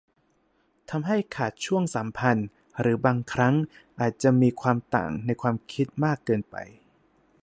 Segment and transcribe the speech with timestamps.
[0.89, 2.47] ทำให้ขาดช่วงสัมพันธ์
[2.79, 3.55] หรือบางครั้ง
[3.99, 6.55] อาจจะมีความต่างในความคิดมากเกินไป